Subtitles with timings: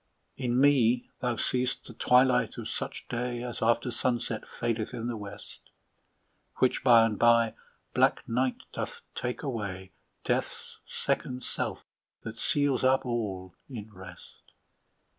[0.35, 5.15] In me thou seest the twilight of such day, As after sunset fadeth in the
[5.15, 5.59] west,
[6.55, 7.53] Which by and by
[7.93, 9.91] black night doth take away,
[10.23, 11.83] Death's second self
[12.23, 14.53] that seals up all in rest.